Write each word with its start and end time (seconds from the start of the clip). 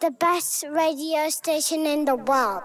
the 0.00 0.10
best 0.10 0.64
radio 0.70 1.28
station 1.28 1.84
in 1.84 2.06
the 2.06 2.16
world. 2.16 2.62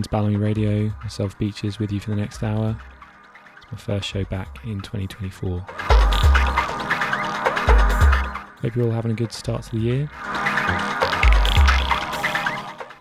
Locked 0.00 0.14
into 0.14 0.38
Balamii 0.38 0.42
Radio, 0.42 0.90
myself 1.02 1.36
Beeches 1.38 1.78
with 1.78 1.92
you 1.92 2.00
for 2.00 2.08
the 2.08 2.16
next 2.16 2.42
hour. 2.42 2.74
It's 3.56 3.70
my 3.70 3.76
first 3.76 4.08
show 4.08 4.24
back 4.24 4.58
in 4.64 4.80
2024. 4.80 5.60
Hope 8.62 8.76
you're 8.76 8.86
all 8.86 8.92
having 8.92 9.10
a 9.10 9.14
good 9.14 9.32
start 9.32 9.62
to 9.64 9.72
the 9.72 9.78
year. 9.78 10.08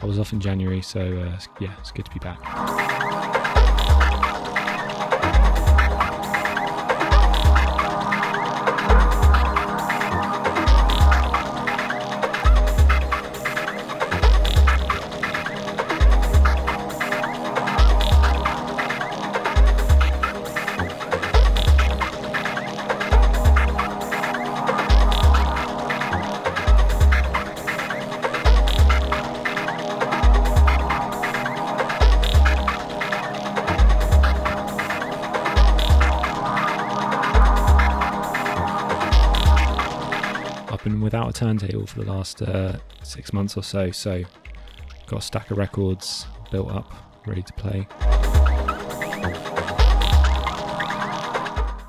I 0.01 0.05
was 0.05 0.19
off 0.19 0.33
in 0.33 0.41
January, 0.41 0.81
so 0.81 0.99
uh, 0.99 1.39
yeah, 1.61 1.73
it's 1.79 1.91
good 1.93 2.03
to 2.03 2.11
be 2.11 2.19
back. 2.19 2.68
Turntable 41.39 41.87
for 41.87 42.03
the 42.03 42.11
last 42.11 42.41
uh, 42.41 42.77
six 43.01 43.31
months 43.31 43.55
or 43.55 43.63
so. 43.63 43.91
So, 43.91 44.23
got 45.07 45.19
a 45.19 45.21
stack 45.21 45.51
of 45.51 45.57
records 45.57 46.25
built 46.51 46.69
up, 46.69 46.91
ready 47.25 47.41
to 47.41 47.53
play. 47.53 47.87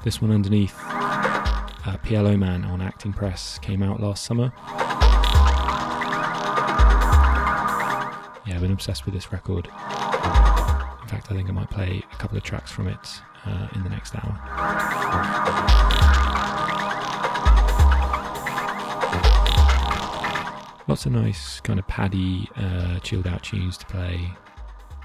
This 0.05 0.23
one 0.23 0.31
underneath 0.31 0.77
uh, 0.79 1.97
PLO 2.05 2.39
Man 2.39 2.65
on 2.65 2.81
Acting 2.81 3.13
Press 3.13 3.59
came 3.59 3.83
out 3.83 3.99
last 4.01 4.25
summer. 4.25 4.53
Yeah, 8.47 8.55
I've 8.55 8.61
been 8.61 8.71
obsessed 8.71 9.05
with 9.05 9.15
this 9.15 9.33
record. 9.33 9.67
In 9.67 9.73
fact, 11.09 11.27
I 11.29 11.35
think 11.35 11.49
I 11.49 11.53
might 11.53 11.71
play 11.71 12.05
a 12.13 12.17
couple 12.17 12.39
of 12.39 12.45
tracks 12.45 12.71
from 12.71 12.87
it 12.87 13.21
uh, 13.45 13.67
in 13.75 13.83
the 13.83 13.91
next 13.91 14.15
hour. 14.15 14.39
Lots 20.91 21.07
of 21.07 21.13
nice 21.13 21.61
kind 21.61 21.79
of 21.79 21.87
paddy, 21.87 22.49
uh, 22.57 22.99
chilled 22.99 23.29
out 23.29 23.45
tunes 23.45 23.79
to 23.79 23.87
play. 23.87 24.17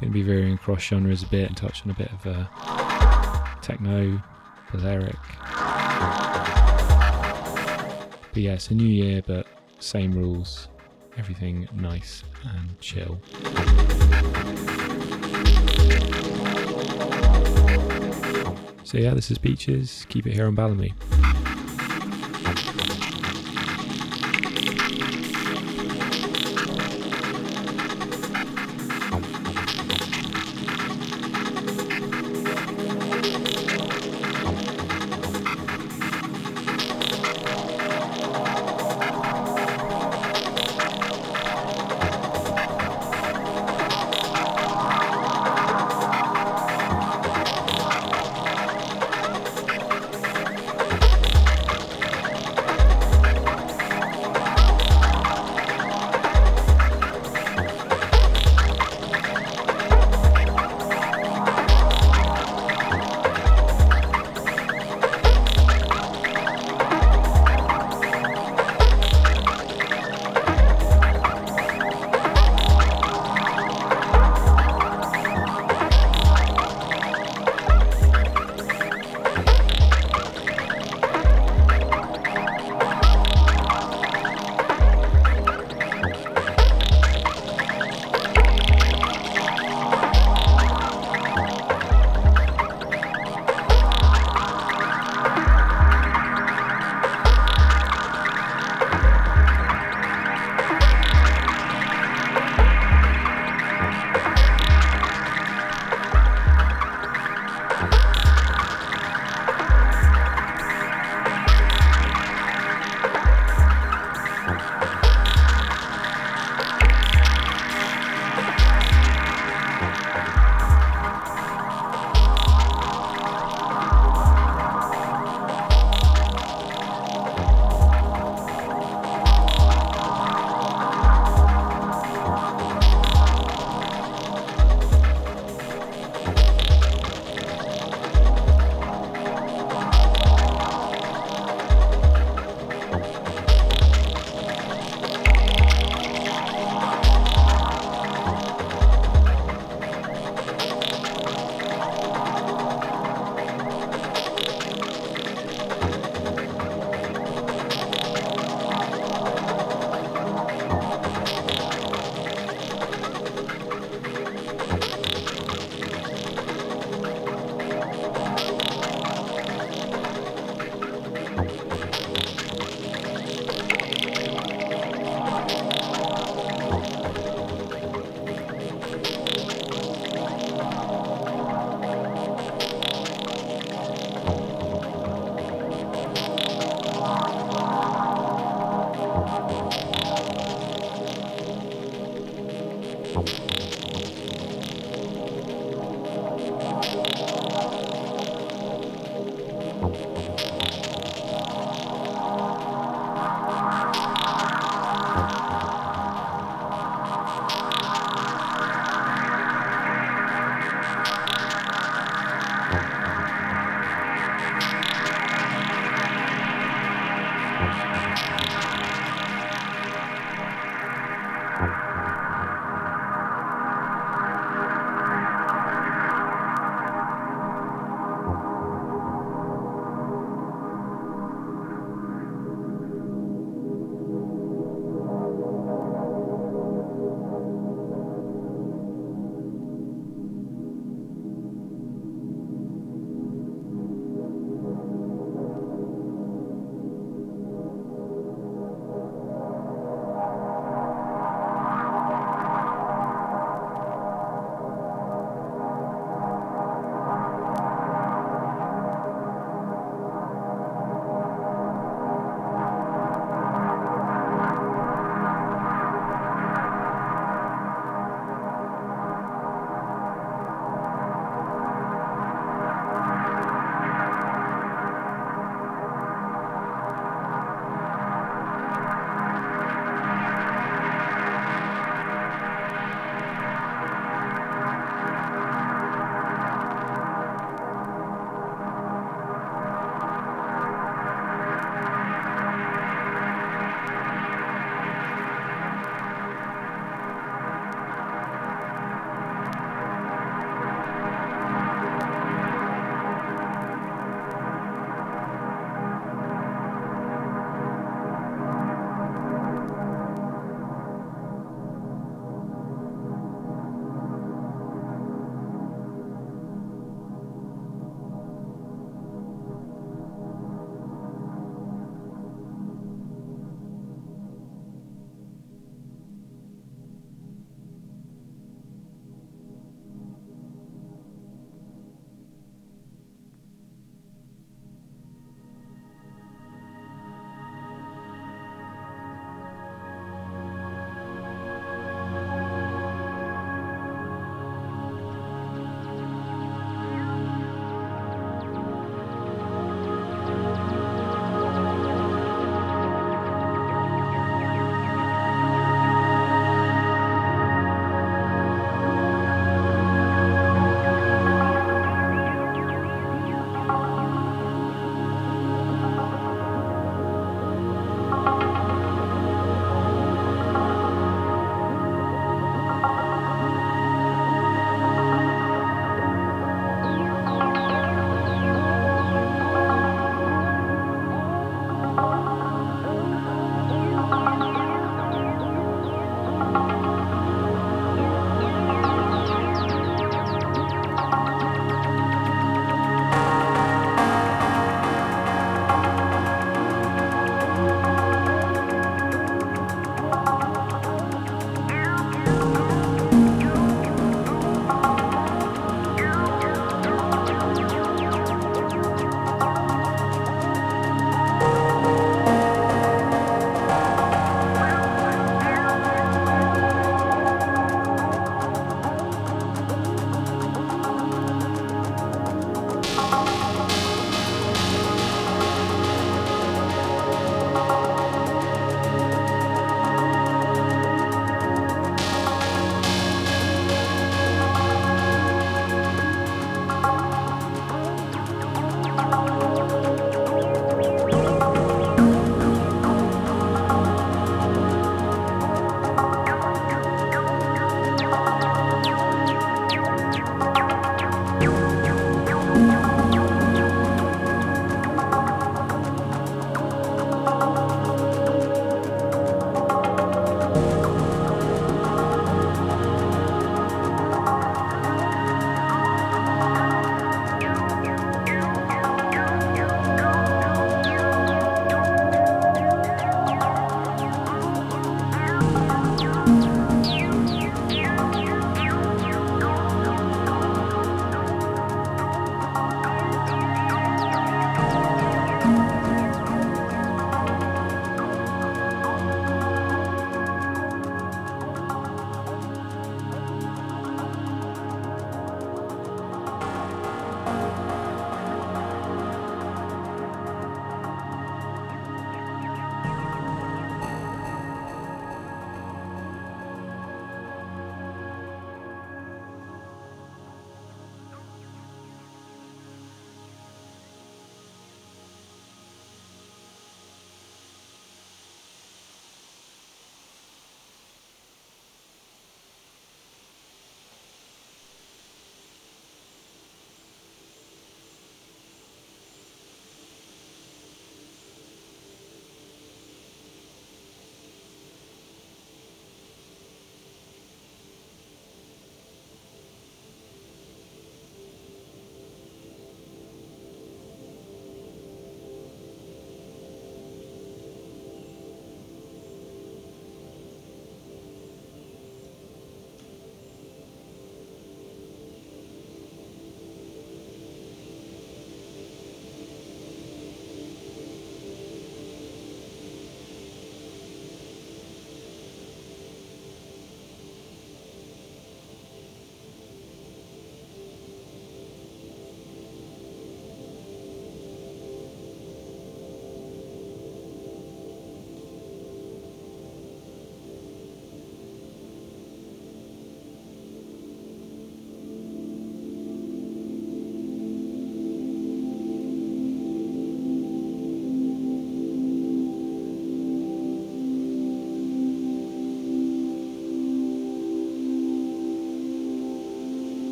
Going 0.00 0.08
to 0.08 0.08
be 0.10 0.22
varying 0.22 0.54
across 0.54 0.82
genres 0.82 1.22
a 1.22 1.26
bit 1.26 1.46
and 1.46 1.56
touch 1.56 1.84
on 1.84 1.92
a 1.92 1.94
bit 1.94 2.10
of 2.12 2.26
uh, 2.26 2.46
techno, 3.62 4.20
Balearic. 4.72 5.14
But 8.32 8.42
yeah, 8.42 8.54
it's 8.54 8.72
a 8.72 8.74
new 8.74 8.88
year, 8.88 9.22
but 9.24 9.46
same 9.78 10.10
rules. 10.10 10.66
Everything 11.16 11.68
nice 11.72 12.24
and 12.42 12.80
chill. 12.80 13.20
So 18.82 18.98
yeah, 18.98 19.14
this 19.14 19.30
is 19.30 19.38
Beeches. 19.38 20.06
Keep 20.08 20.26
it 20.26 20.32
here 20.32 20.48
on 20.48 20.56
Balamii. 20.56 20.92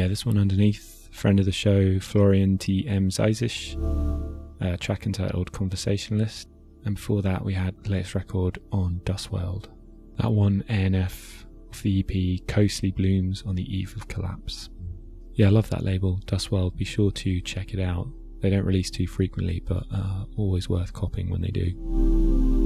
Yeah, 0.00 0.08
this 0.08 0.24
one 0.24 0.38
underneath, 0.38 1.10
friend 1.12 1.38
of 1.40 1.44
the 1.44 1.52
show, 1.52 2.00
Florian 2.00 2.56
T. 2.56 2.88
M. 2.88 3.10
Zeisig, 3.10 3.76
uh, 4.62 4.78
track 4.78 5.04
entitled 5.04 5.52
Conversationalist. 5.52 6.48
And 6.86 6.94
before 6.94 7.20
that, 7.20 7.44
we 7.44 7.52
had 7.52 7.74
the 7.84 7.90
latest 7.90 8.14
record 8.14 8.58
on 8.72 9.02
Dustworld. 9.04 9.66
That 10.16 10.32
one, 10.32 10.64
ANF, 10.70 11.44
of 11.70 11.82
the 11.82 12.00
EP 12.00 12.48
Coastly 12.48 12.92
Blooms 12.92 13.42
on 13.42 13.56
the 13.56 13.76
Eve 13.76 13.94
of 13.94 14.08
Collapse. 14.08 14.70
Yeah, 15.34 15.48
I 15.48 15.50
love 15.50 15.68
that 15.68 15.84
label, 15.84 16.18
Dustworld. 16.24 16.76
Be 16.76 16.86
sure 16.86 17.10
to 17.10 17.42
check 17.42 17.74
it 17.74 17.80
out. 17.80 18.08
They 18.40 18.48
don't 18.48 18.64
release 18.64 18.90
too 18.90 19.06
frequently, 19.06 19.62
but 19.68 19.84
uh, 19.92 20.24
always 20.38 20.66
worth 20.66 20.94
copying 20.94 21.28
when 21.28 21.42
they 21.42 21.50
do. 21.50 22.59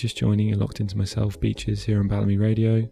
Just 0.00 0.16
joining, 0.16 0.48
you're 0.48 0.56
locked 0.56 0.80
into 0.80 0.96
myself, 0.96 1.38
Beeches, 1.38 1.84
here 1.84 2.00
on 2.00 2.08
Balamii 2.08 2.40
Radio. 2.40 2.88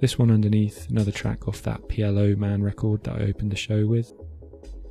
This 0.00 0.20
one 0.20 0.30
underneath, 0.30 0.88
another 0.88 1.10
track 1.10 1.48
off 1.48 1.62
that 1.62 1.88
PLO 1.88 2.36
Man 2.36 2.62
record 2.62 3.02
that 3.02 3.16
I 3.16 3.24
opened 3.24 3.50
the 3.50 3.56
show 3.56 3.88
with. 3.88 4.12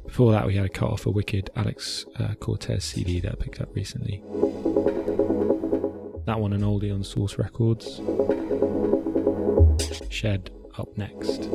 Before 0.05 0.33
that, 0.33 0.45
we 0.45 0.57
had 0.57 0.65
a 0.65 0.69
cut 0.69 0.89
off 0.89 1.05
a 1.05 1.09
wicked 1.09 1.49
Alex 1.55 2.05
uh, 2.19 2.33
Cortex 2.33 2.83
CD 2.83 3.21
that 3.21 3.31
I 3.31 3.35
picked 3.35 3.61
up 3.61 3.73
recently. 3.73 4.21
That 6.25 6.41
one 6.41 6.51
an 6.51 6.63
oldie 6.63 6.93
on 6.93 7.01
Source 7.01 7.37
Records. 7.37 8.01
Shed 10.09 10.51
up 10.77 10.97
next. 10.97 11.47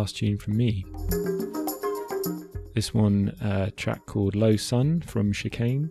Last 0.00 0.16
tune 0.16 0.38
from 0.38 0.56
me. 0.56 0.86
This 2.74 2.94
one, 2.94 3.36
uh, 3.42 3.68
track 3.76 4.06
called 4.06 4.34
Low 4.34 4.56
Sun 4.56 5.02
from 5.02 5.30
Chicane. 5.30 5.90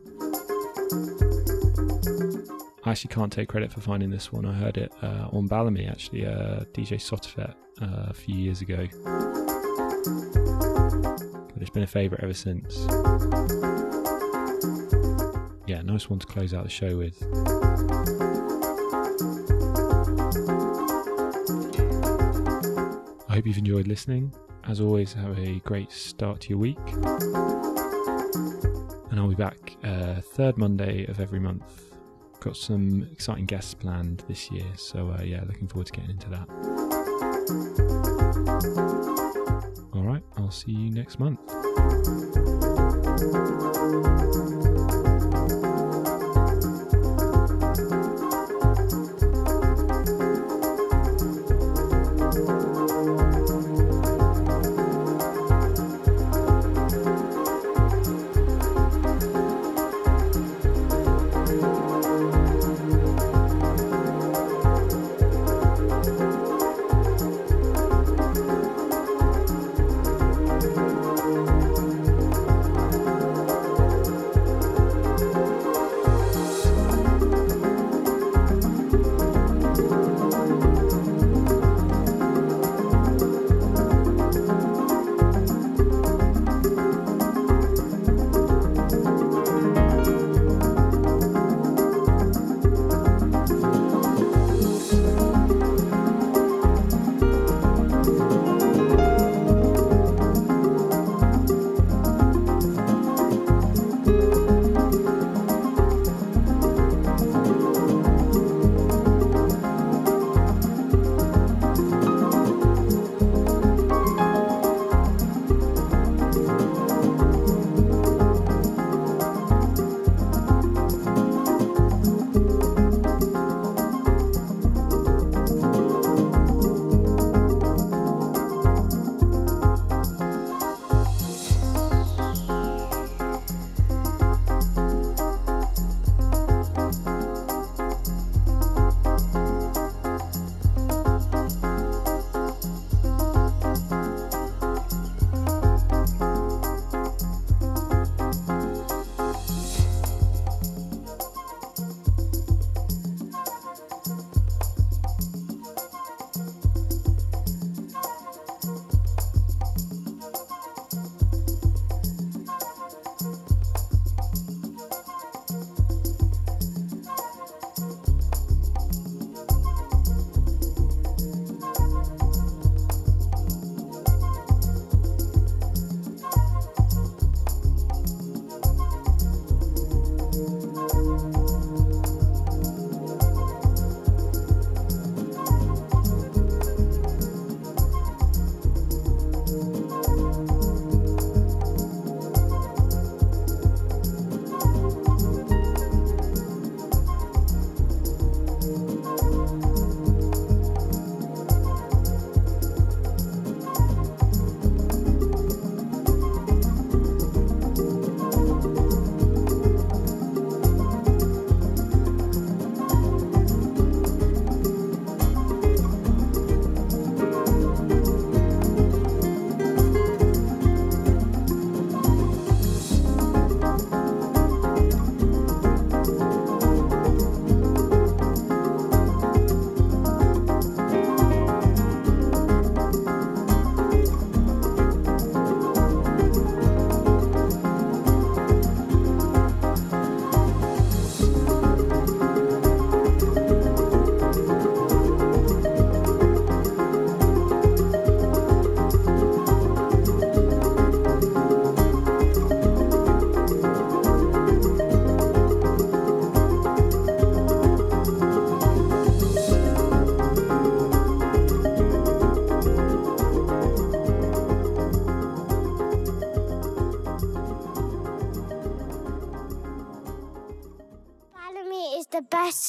I 2.84 2.89
actually 2.89 3.14
can't 3.14 3.32
take 3.32 3.49
credit 3.49 3.72
for 3.72 3.82
finding 3.82 4.10
this 4.10 4.34
one. 4.34 4.47
I 4.47 4.53
heard 4.53 4.78
it 4.78 4.91
uh, 5.03 5.28
on 5.32 5.47
Balamii, 5.47 5.88
actually, 5.88 6.26
uh, 6.26 6.62
DJ 6.74 6.97
Sotofett 6.97 7.53
uh, 7.84 8.10
a 8.10 8.14
few 8.16 8.34
years 8.34 8.62
ago. 8.62 8.88
But 11.53 11.62
it's 11.62 11.70
been 11.70 11.84
a 11.84 11.88
favourite 11.88 12.24
ever 12.24 12.34
since. 12.34 12.80
Yeah, 15.68 15.84
nice 15.84 16.10
one 16.10 16.18
to 16.18 16.26
close 16.26 16.55
out 16.55 16.64
the 16.64 16.70
show 16.72 16.97
with. 16.97 18.59
Hope 23.40 23.48
you've 23.48 23.58
enjoyed 23.58 23.88
listening. 23.88 24.34
As 24.66 24.82
always, 24.82 25.14
have 25.14 25.40
a 25.40 25.60
great 25.60 25.94
start 25.94 26.42
to 26.42 26.50
your 26.50 26.58
week. 26.58 26.78
And 29.10 29.18
I'll 29.18 29.30
be 29.30 29.36
back 29.36 29.78
uh, 29.82 30.16
third 30.16 30.58
Monday 30.58 31.06
of 31.06 31.22
every 31.22 31.40
month 31.40 31.94
got 32.42 32.58
some 32.58 33.08
exciting 33.14 33.46
guests 33.46 33.74
planned 33.74 34.26
this 34.28 34.52
year. 34.52 34.66
So, 34.76 35.16
uh, 35.18 35.22
yeah, 35.24 35.42
looking 35.48 35.70
forward 35.70 35.88
to 35.88 35.94
getting 35.94 36.10
into 36.10 36.30
that. 36.32 36.50
All 39.94 40.04
right, 40.04 40.24
I'll 40.36 40.52
see 40.52 40.74
you 40.74 40.90
next 40.92 41.18
month. 41.18 41.40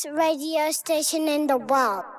Radio 0.05 0.71
station 0.71 1.29
in 1.29 1.47
the 1.47 1.59
world. 1.59 2.10